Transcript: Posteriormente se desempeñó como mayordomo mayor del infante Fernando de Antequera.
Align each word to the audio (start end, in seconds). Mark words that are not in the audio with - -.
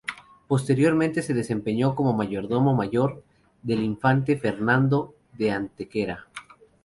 Posteriormente 0.47 1.21
se 1.21 1.35
desempeñó 1.35 1.93
como 1.93 2.11
mayordomo 2.13 2.73
mayor 2.73 3.23
del 3.61 3.83
infante 3.83 4.35
Fernando 4.35 5.13
de 5.37 5.51
Antequera. 5.51 6.27